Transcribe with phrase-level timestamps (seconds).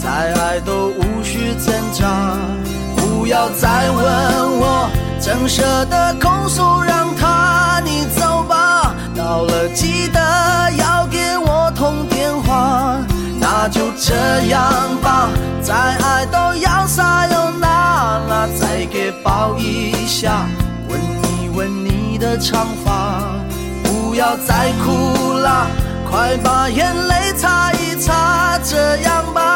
[0.00, 2.36] 再爱都无需挣扎，
[2.96, 4.88] 不要再问我，
[5.18, 8.94] 怎舍得控诉，让他你走吧。
[9.16, 10.20] 到了记得
[10.78, 12.98] 要给我通电话。
[13.38, 14.14] 那就这
[14.48, 14.62] 样
[15.02, 15.28] 吧，
[15.62, 17.66] 再爱都要撒又那
[18.28, 20.46] 拉，再给抱一下，
[20.88, 21.00] 吻
[21.40, 23.22] 一吻你的长发，
[23.82, 25.66] 不要再哭了，
[26.10, 29.55] 快把眼泪擦一擦，这样吧，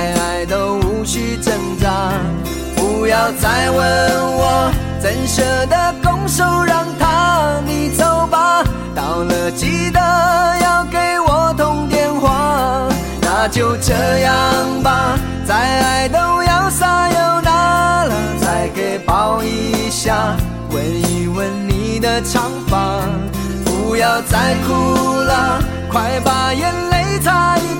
[0.00, 1.90] 再爱都无需挣扎，
[2.74, 8.64] 不要再问我，怎舍得拱手让他你走吧。
[8.94, 10.00] 到了记得
[10.62, 12.88] 要给我通电话，
[13.20, 15.18] 那就这样吧。
[15.46, 20.34] 再爱都要撒又那了，再给抱一下，
[20.70, 23.02] 吻一吻你的长发，
[23.66, 24.72] 不要再哭
[25.14, 25.60] 了，
[25.92, 27.79] 快把眼泪擦一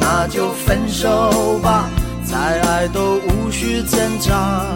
[0.00, 1.88] 那就分手吧。
[2.24, 4.66] 再爱都无需挣扎，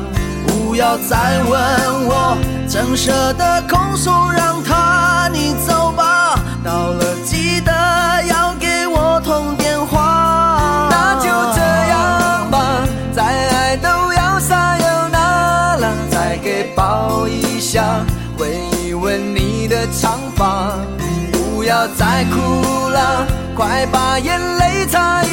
[0.46, 2.36] 不要再问我，
[2.68, 6.38] 怎舍得空手，让他你走吧。
[6.62, 7.72] 到了记得
[8.28, 10.88] 要给我通电话。
[10.90, 17.82] 那就这样吧，再爱都要撒又那拉，再给抱一下，
[18.38, 18.48] 吻
[18.80, 20.74] 一吻你的长发。
[21.32, 23.26] 不要再哭了，
[23.56, 24.57] 快把眼泪
[24.88, 25.27] 擦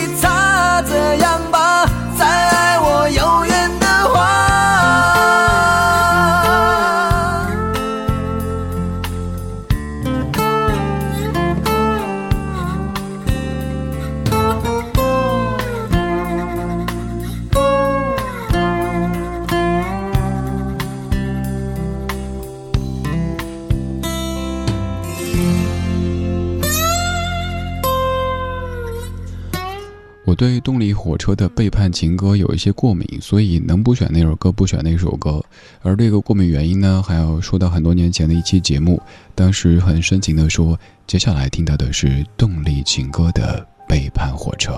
[30.35, 35.43] 对动力火车的背叛情歌有一些过敏，所以能不选那首歌不选那首歌。
[35.81, 39.01] 而这个过敏原因呢，还要说到很多年前的一期节目，
[39.33, 40.77] 当时很深情的说，
[41.07, 44.73] 接下来听到的是动力情歌的背叛火车，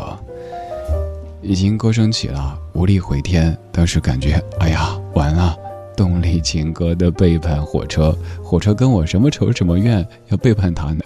[1.41, 3.57] 已经歌声起了，无力回天。
[3.71, 5.55] 当时感觉，哎呀，完了，
[5.95, 11.03] 动力情歌的背叛火车，火车跟我什么仇什么怨，要背叛他呢？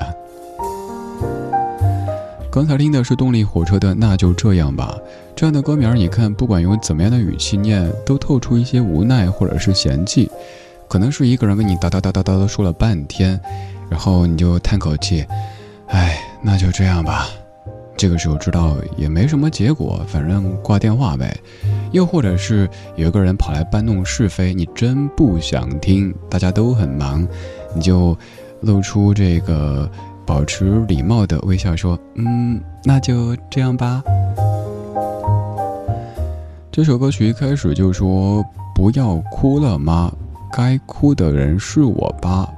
[2.52, 4.94] 刚才听的是动力火车的《那就这样吧》，
[5.34, 10.30] 这样的歌名，你看，不管用怎么样的语气念，都透出一些无奈或者是嫌弃。
[10.90, 13.40] 可能是一个人跟你叨叨叨叨叨的说了半天，
[13.90, 15.26] 然后你就叹口气，
[15.88, 17.30] 哎，那就这样吧。
[17.96, 21.34] 这个时候知道也没什么结果，反正挂电话呗。
[21.94, 27.26] 又或者是有一个人跑来搬弄是非，你真不想听，大家都很忙，
[27.74, 28.18] 你就
[28.60, 29.90] 露出这个。
[30.32, 34.02] 保持礼貌的微笑说：“嗯，那就这样吧。”
[36.72, 38.42] 这首歌曲一开始就说
[38.74, 40.10] ：“不要哭了吗？
[40.50, 42.50] 该哭的人是我吧？”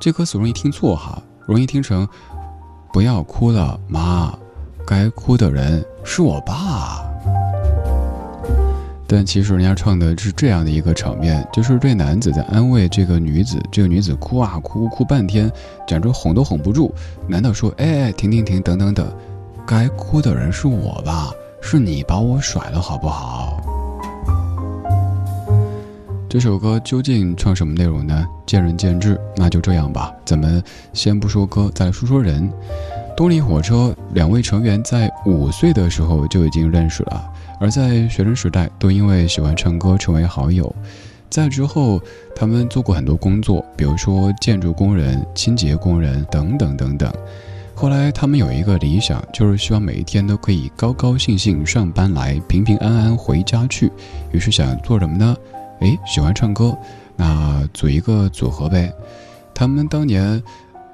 [0.00, 2.08] 这歌词容易听错哈，容易听成
[2.90, 4.32] “不要哭了妈，
[4.86, 7.02] 该哭的人是我爸。”
[9.12, 15.50] 但其实人家唱的是这样的一个场面，就是这男子在安慰这个女子，这个女子哭啊哭哭半天，
[15.84, 16.94] 简直哄都哄不住。
[17.26, 19.12] 男的说：“哎哎，停停停，等等等，
[19.66, 21.32] 该哭的人是我吧？
[21.60, 23.60] 是你把我甩了，好不好？”
[26.30, 28.24] 这首歌究竟唱什么内容呢？
[28.46, 30.12] 见仁见智，那就这样吧。
[30.24, 30.62] 咱们
[30.92, 32.48] 先不说歌，再来说说人。
[33.16, 37.28] 动力火车两位成员在五岁的时候就已经认识了。
[37.60, 40.74] 而在学生时代，都因为喜欢唱歌成为好友。
[41.28, 42.00] 在之后，
[42.34, 47.12] 他们做过很多工作，比如说建筑工人、清洁工人等等等等。
[47.74, 53.92] 后来，他们有一个理想，就是希望每一天都可以高高兴兴上班来，平平安安回家去。
[54.32, 55.36] 于是想做什么呢？
[55.80, 56.76] 诶，喜欢唱歌，
[57.14, 58.92] 那组一个组合呗。
[59.54, 60.42] 他们当年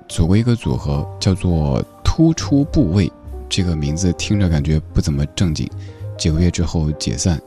[0.08, 3.10] 组过一个组合，叫做“突出部位”，
[3.48, 5.68] 这个名字听着感觉不怎么正经。
[6.16, 7.40] 几个月之后解散，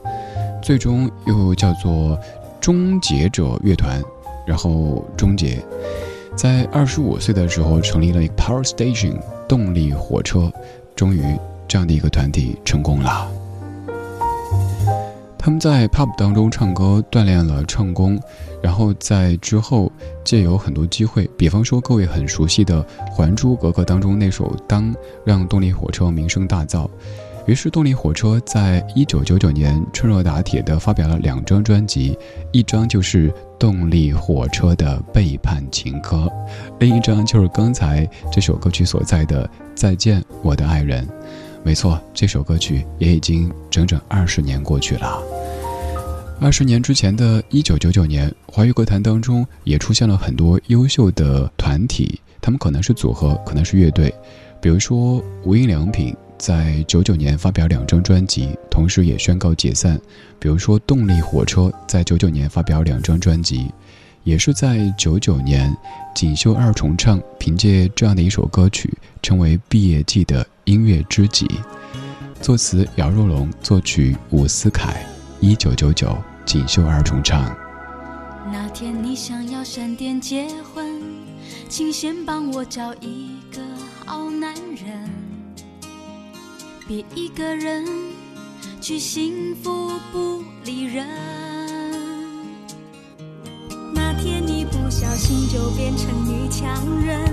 [0.62, 2.18] 最终又叫做
[2.60, 4.02] 终结者乐团，
[4.46, 5.64] 然后终结。
[6.36, 10.52] 在二十五岁的时候成立了 Power Station 动力火车，
[10.96, 11.22] 终于
[11.68, 13.30] 这样的一个团体成功了。
[15.38, 18.20] 他们在 pub 当中唱歌，锻炼了唱功，
[18.62, 19.92] 然后在之后
[20.24, 24.94] 借有很多机会，比方说各位很熟悉的《还珠格格》当中那首《当》，
[25.24, 26.88] 让动力火车名声大噪。
[27.50, 32.16] 于是，动力火车在一九九九年趁热打铁地发表了两张专辑，
[32.52, 36.32] 一张就是动力火车的背叛情歌，
[36.80, 41.04] 另一张就是刚才这首歌曲所在的《再见我的爱人》。
[41.64, 45.20] 没错，这首歌曲也已经整整二十年过去了。
[46.40, 54.14] 二十年之前的一九九九年，华语歌坛当中也出现了很多优秀的团体，他们可能是组合，可能是乐队，
[54.62, 56.16] 比如说无印良品。
[56.40, 60.00] 在九九年发表两张专辑，同时也宣告解散。
[60.40, 63.70] 比如说，动力火车在九九年发表两张专辑，
[64.24, 65.76] 也是在九九年，
[66.16, 71.46] 锦绣二重唱凭借这样的一首歌曲，成为毕业季的音乐知己。
[72.42, 75.06] 作词姚若龙，作曲伍思凯。
[75.42, 77.54] 一九九九，锦绣二重唱。
[78.52, 81.02] 那天你想要闪电结婚，
[81.68, 83.62] 请先帮我找一个
[84.06, 85.19] 好男人。
[86.90, 87.86] 别一个人
[88.82, 91.06] 去幸福不理人。
[93.94, 97.32] 那天你不小心就变成女强人，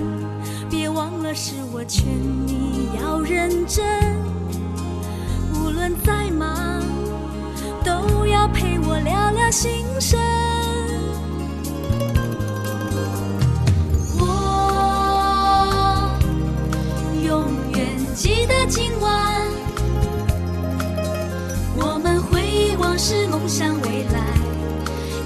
[0.69, 2.05] 别忘了是我劝
[2.45, 3.83] 你要认真。
[5.55, 6.83] 无论再忙，
[7.83, 10.19] 都要陪我聊聊心声。
[14.19, 14.29] 我
[17.25, 17.43] 永
[17.75, 19.46] 远记得今晚。
[22.99, 24.19] 是梦想未来，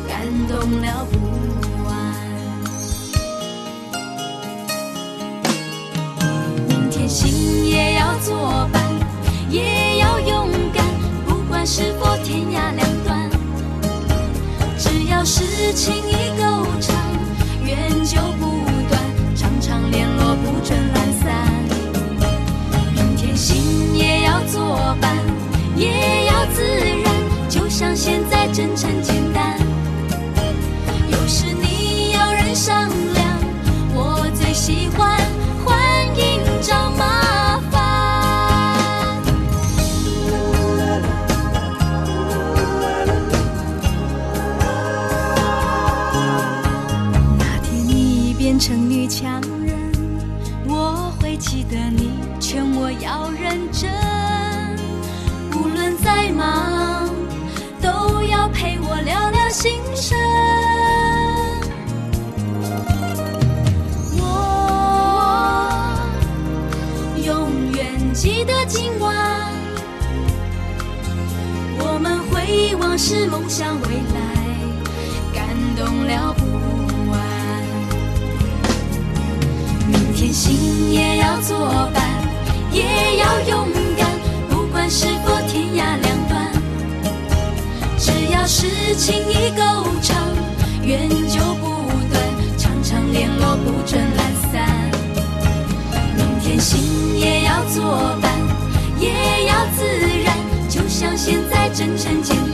[0.06, 1.18] 感动了不
[1.86, 1.90] 完。
[6.68, 8.84] 明天心也要作伴，
[9.50, 10.86] 也要勇敢，
[11.26, 13.30] 不管是否天涯两端。
[14.78, 16.44] 只要是情意够
[16.82, 17.01] 长，
[28.54, 29.58] 真诚简单，
[31.10, 33.40] 有事你要人商量，
[33.94, 35.18] 我最喜欢
[35.64, 35.80] 欢
[36.18, 37.80] 迎找麻烦。
[47.38, 49.94] 那天你已变成女强人，
[50.68, 53.90] 我会记得你劝我要认真，
[55.56, 57.11] 无论再忙。
[59.62, 60.18] 心声。
[64.18, 64.24] 我
[67.24, 69.54] 永远记得今晚，
[71.78, 74.20] 我们回忆往事，梦想未来，
[75.32, 75.46] 感
[75.78, 76.44] 动了不
[77.12, 77.22] 完。
[79.86, 82.04] 明天心也要作伴，
[82.72, 84.10] 也要勇敢，
[84.50, 85.06] 不管是
[88.42, 89.62] 只要是情已够
[90.02, 90.18] 长，
[90.84, 92.24] 缘就不断，
[92.58, 94.68] 常常联络不准懒散。
[96.18, 98.32] 明天心也要作伴，
[99.00, 99.86] 也要自
[100.24, 100.36] 然，
[100.68, 102.51] 就像现在真诚简单。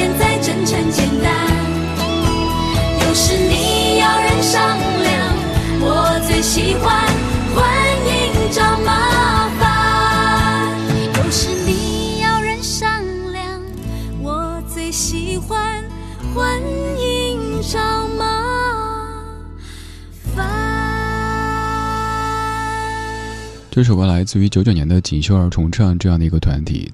[0.00, 1.30] 现在真诚简单。
[3.02, 5.36] 有时你要人商量，
[5.78, 7.06] 我最喜欢
[7.54, 7.68] 欢
[8.08, 10.74] 迎找麻烦。
[11.22, 13.60] 有时你要人商量，
[14.22, 15.84] 我最喜欢
[16.34, 16.58] 欢
[16.98, 17.78] 迎找
[18.18, 18.24] 麻
[20.34, 20.48] 烦。
[23.70, 26.90] 这首歌来自于九九年的锦绣儿重唱这样的一个团体。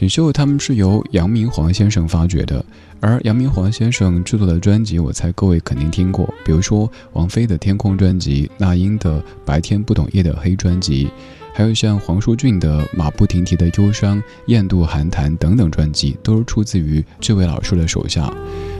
[0.00, 2.64] 锦绣他们是由杨明煌先生发掘的，
[3.00, 11.10] 而杨明煌先生制作的专辑，我猜各位肯定听过，比如说王菲的《天空》专辑、那英的《白天不懂夜的黑》专辑，
[11.52, 14.16] 还有像黄舒骏的《马不停蹄的忧伤》、
[14.46, 18.32] 《雁渡寒潭》等等专辑，都是出自于这位老师的手下。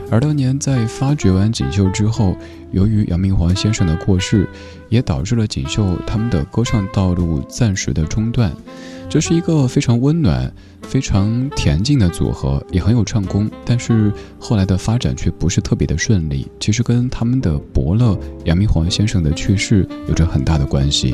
[0.09, 2.35] 而当年在发掘完锦绣之后，
[2.71, 4.49] 由于杨明煌先生的过世，
[4.89, 8.51] 也导致了锦绣他们的歌唱道路暂时的中断。
[9.11, 10.49] 这是一个非常温暖、
[10.83, 16.49] 非常恬静的组合，也很有唱功，但是后来的发展却不是特别的顺利。
[16.61, 21.13] 其实跟他们的伯乐杨明煌先生的去世有着很大的关系。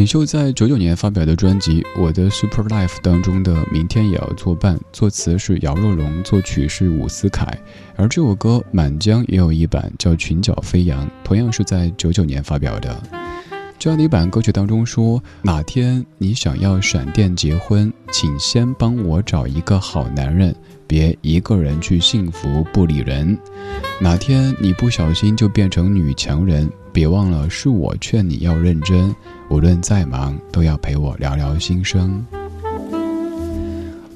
[0.00, 7.46] 锦绣在九九年发表的专辑《我的 Super Life》当中的《明天也要作伴》，作词是姚若龙，作曲是伍思凯。
[7.96, 13.19] 而这首歌《满江》也有一版叫《裙角飞扬》，同样是在九九年发表的。
[13.80, 20.54] 这样的一版歌曲当中说：“哪天你想要闪电结婚，请先帮我找一个好男人，
[20.86, 23.38] 别一个人去幸福不理人。
[23.98, 29.16] 哪天你不小心就变成女强人，别忘了是我劝你要认真。”
[29.48, 32.22] 无论再忙，都要陪我聊聊心声。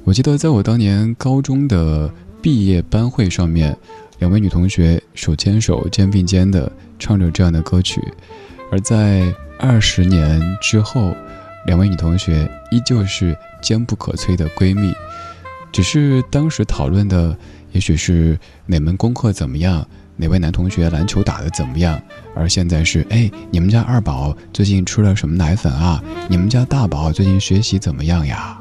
[0.04, 3.74] 我记得在我当年高中的毕业班会上面，
[4.18, 7.98] 两位女同学手牵手、肩并肩的唱着这样的歌曲，
[8.70, 9.34] 而在
[9.66, 11.16] 二十年之后，
[11.64, 14.92] 两位女同学依旧是坚不可摧的闺蜜，
[15.72, 17.34] 只是当时讨论的
[17.72, 19.82] 也许是哪门功课怎么样。
[20.16, 21.98] 哪位男同学篮球打得怎么样？
[22.36, 26.04] 而现在是，哎，你们家二宝最近吃了什么奶粉啊？
[26.28, 28.58] 你们家大宝最近学习怎么样呀？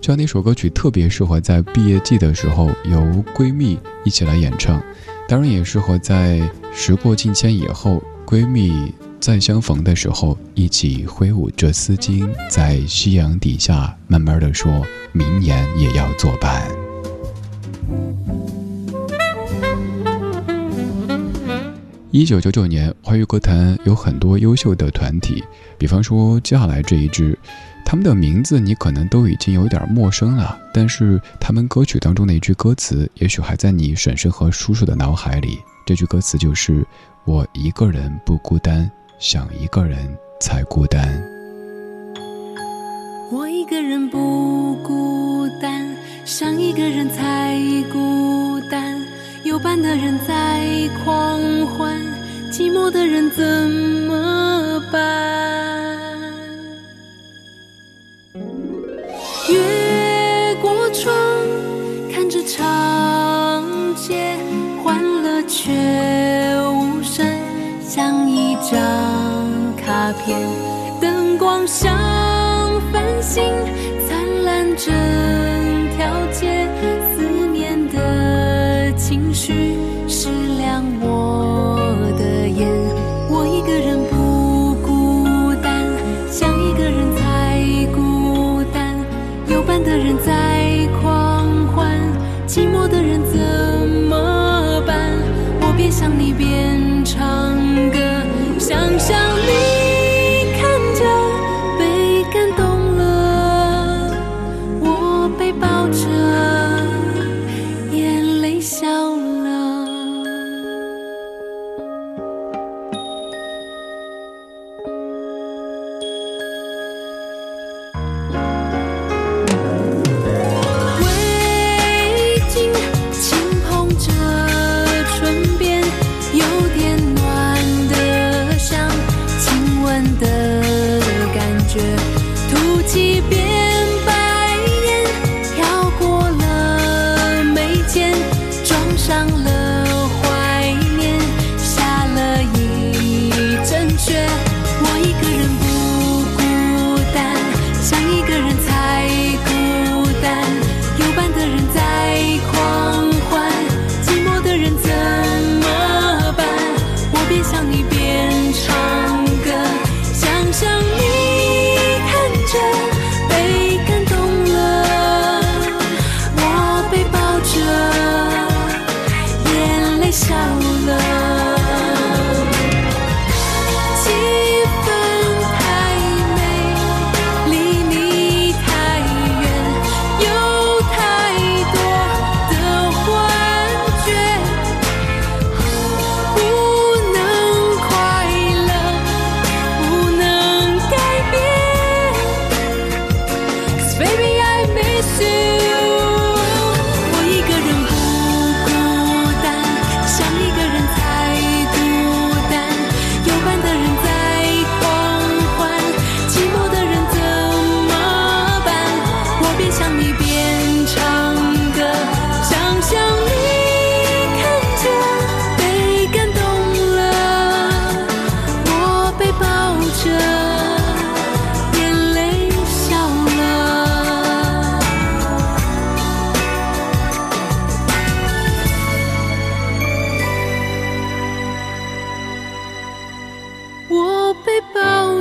[0.00, 3.02] 这样的一首歌曲特别适合在毕业季的时候由
[3.34, 4.82] 闺蜜一起来演唱，
[5.28, 6.40] 当然也适合在
[6.74, 16.70] 时过境迁以后，闺蜜再相逢的时候一起挥舞着丝巾，在夕阳底下慢慢的说，明年也要作伴。
[22.12, 25.42] 一九九九年，华语歌坛有很多优秀的团体，
[25.76, 27.36] 比方说接下来这一支，
[27.84, 35.58] 他们的名字你可能都已经有点陌生了，但是他们歌曲当中的一句歌词，也许还在你婶婶和叔叔的脑海里。
[35.84, 36.86] 这句歌词就是
[37.24, 41.22] “我一个人不孤单，想一个人才孤单”。
[43.30, 45.86] 我一个人不孤单，
[46.24, 47.56] 想一个人才
[47.92, 48.98] 孤单。
[49.44, 51.96] 有伴的人在狂欢，
[52.50, 53.44] 寂寞的人怎
[54.06, 55.79] 么办？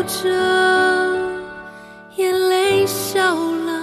[0.09, 0.27] 着，
[2.17, 3.79] 眼泪笑了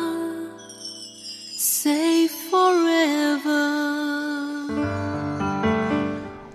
[1.57, 3.47] ，Say forever。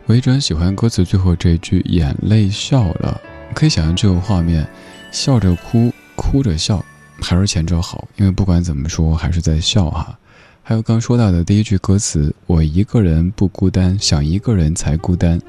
[0.08, 3.20] 我一直很喜欢歌词最后这一句“眼泪笑了”，
[3.56, 4.68] 可以想象这个画面，
[5.10, 6.84] 笑着哭，哭着笑，
[7.22, 10.18] 还是前者好，因为不管怎么说，还是在笑哈。
[10.64, 15.42] 还有刚说到的第一句歌词：“我一个人不孤单，想一个人才孤单。”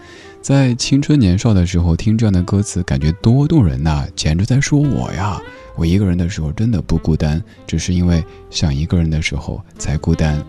[0.42, 5.40] 在青春年少的时候听这样的歌词，感觉多动人呐、简直在说我呀！
[5.76, 10.44] 我一个人的时候真的不孤单，只是因为想一个人的时候才孤单。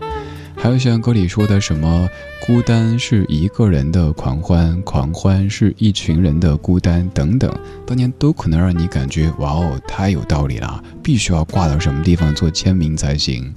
[0.56, 2.08] 还有像歌里说的什么
[2.44, 13.54] “孤单是一个人的狂欢，狂欢是一群人的孤单”等等，当年都可能让你感觉哇哦，太有道理了，必须要挂到什么地方做签名才行。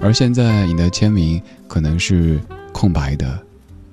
[0.00, 2.40] 而现在你的签名可能是
[2.72, 3.38] 空白的，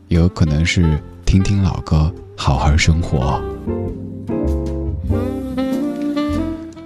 [0.07, 3.41] 也有可能是听听老歌，好好生活。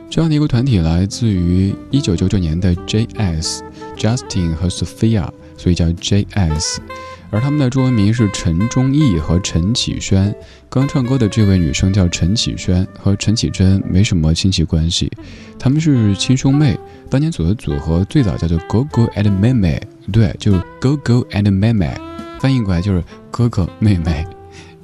[0.09, 3.61] 这样的一个团体来自于一九九九年的 J.S.
[3.95, 6.81] Justin 和 Sophia，所以叫 J.S.
[7.29, 10.33] 而他们的中文名是陈忠义和陈启轩。
[10.67, 15.11] 刚唱歌的这位女生叫陈启轩，和陈绮贞没什么亲戚关系，
[15.59, 16.79] 他们是亲兄妹。
[17.09, 19.79] 当年组的组合最早叫做 Go Go and 妹妹，
[20.11, 21.95] 对，就 Go Go and 妹妹，
[22.39, 24.25] 翻译过来就是哥哥妹妹。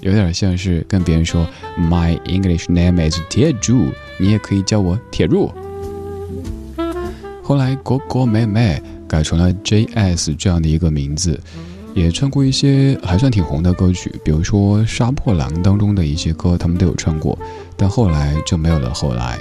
[0.02, 1.48] 有点像是跟别人说
[1.80, 3.88] My English name is 铁柱，
[4.20, 5.52] 你也可以叫我铁柱。
[7.42, 11.40] 后来哥哥妹妹改成了 J.S 这样的一个名字，
[11.96, 17.38] 也唱过一些还算挺红的歌曲，比如说《杀破狼》当中的一些歌，他们都有唱过，
[17.76, 18.94] 但后来就没有了。
[18.94, 19.40] 后来，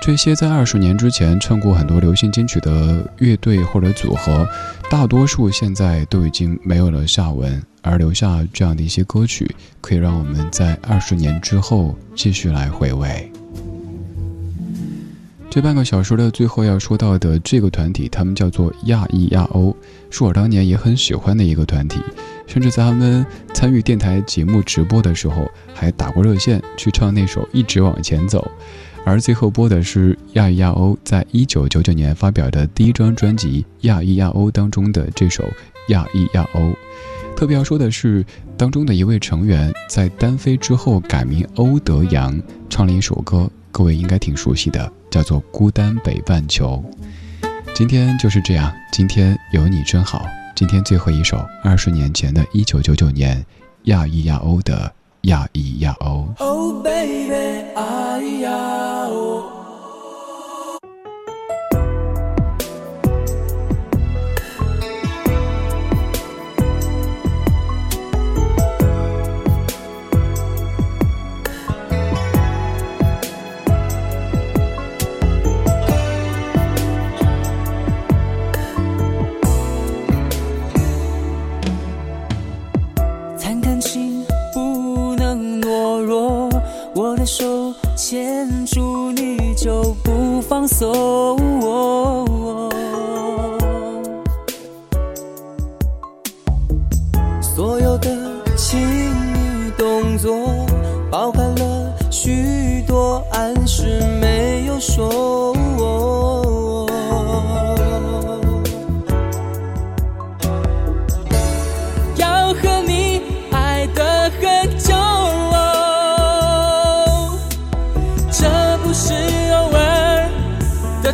[0.00, 4.48] 这些在二十年之前唱过很多流行金曲的乐队或者组合，
[4.90, 7.62] 大多数现在都已经没有了下文。
[7.82, 13.30] 而留下这样的一些歌曲，可以让我们在二十年之后继续来回味。
[15.48, 19.74] 这半个小时的最后要说到的这个团体，他们叫做亚裔亚欧，
[20.10, 22.00] 是我当年也很喜欢的一个团体，
[22.46, 28.50] 甚至在他们参与电台节目直播的时候，还打过热线去唱那首《一直往前走》。
[29.04, 35.42] 而最后播的是亚裔亚欧在一九九九年发表的第一张专辑《亚裔亚欧》当中的这首
[35.88, 36.60] 《亚裔亚欧》。
[37.34, 38.24] 特别要说的是，
[38.56, 46.84] 当中的一位成员在单飞之后改名欧德阳，唱了一首歌，各位应该挺熟悉的，叫做《孤单北半球》。
[47.72, 50.26] 今天就是这样，今天有你真好。
[50.54, 53.42] 今天最后一首，二十年前的一九九九年，
[53.84, 56.26] 亚裔亚欧的亚裔亚欧。
[56.82, 57.70] Baby,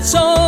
[0.06, 0.45] So.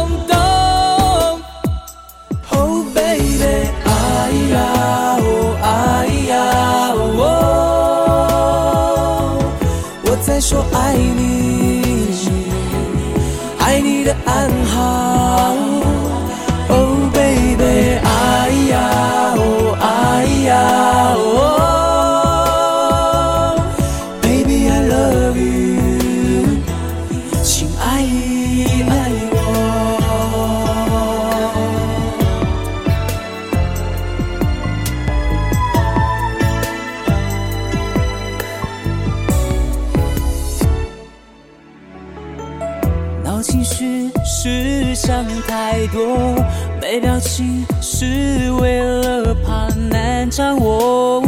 [44.24, 46.34] 是想太多
[46.80, 51.22] 没表情是为了怕难掌握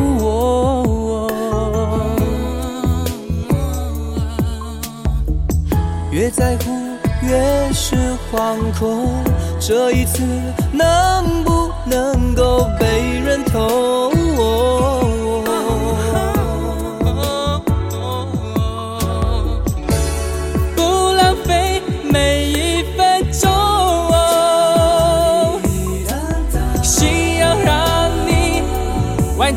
[6.10, 6.70] 越在乎
[7.22, 7.96] 越是
[8.30, 9.08] 惶恐
[9.58, 10.22] 这一次
[10.72, 14.99] 能不能够被认同？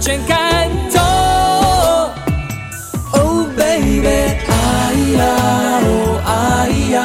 [0.04, 1.00] 全感动
[3.14, 4.52] ，Oh baby，哎
[5.16, 5.24] 呀
[5.82, 5.88] 哦，
[6.28, 6.30] 哎
[6.92, 6.98] 呀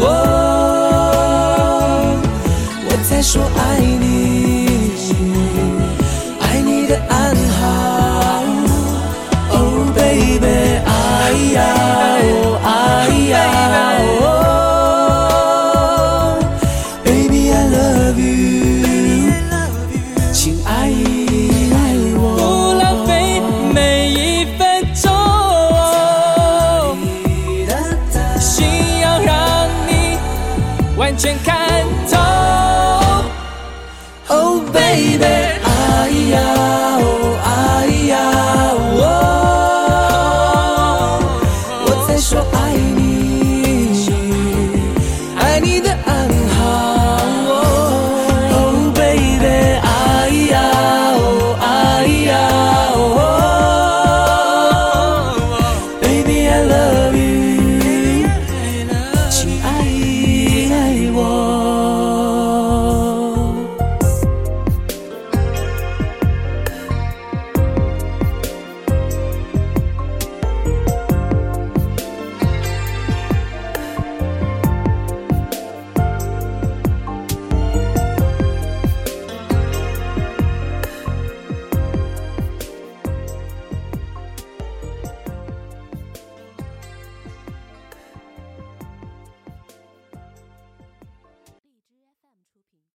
[0.00, 0.08] 哦，
[2.88, 3.83] 我在说爱。